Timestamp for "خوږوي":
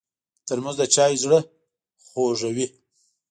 2.07-2.65